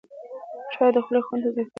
[0.73, 1.65] چای د خولې خوند تازه کوي